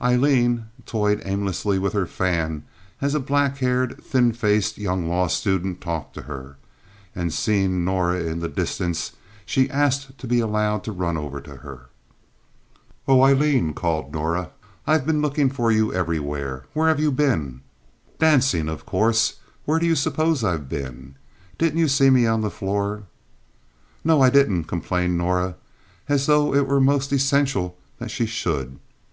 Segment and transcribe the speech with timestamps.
[0.00, 2.62] Aileen toyed aimlessly with her fan
[3.00, 6.56] as a black haired, thin faced young law student talked to her,
[7.16, 9.10] and seeing Norah in the distance
[9.44, 11.88] she asked to be allowed to run over to her.
[13.08, 14.50] "Oh, Aileen," called Norah,
[14.86, 16.62] "I've been looking for you everywhere.
[16.74, 17.62] Where have you been?"
[18.20, 19.40] "Dancing, of course.
[19.64, 21.16] Where do you suppose I've been?
[21.58, 23.02] Didn't you see me on the floor?"
[24.04, 25.56] "No, I didn't," complained Norah,
[26.08, 28.78] as though it were most essential that she should.